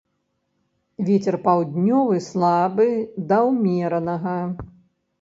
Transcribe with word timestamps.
Вецер 1.09 1.37
паўднёвы 1.45 2.17
слабы 2.31 2.91
да 3.33 3.37
ўмеранага. 3.53 4.39